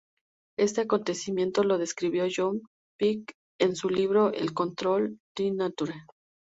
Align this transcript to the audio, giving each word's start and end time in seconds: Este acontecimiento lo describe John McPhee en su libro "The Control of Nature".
Este 0.57 0.81
acontecimiento 0.81 1.63
lo 1.63 1.77
describe 1.77 2.27
John 2.35 2.63
McPhee 2.99 3.25
en 3.59 3.75
su 3.75 3.87
libro 3.87 4.31
"The 4.31 4.49
Control 4.49 5.19
of 5.39 5.51
Nature". 5.53 5.93